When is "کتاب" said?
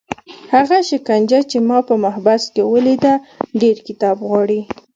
3.87-4.17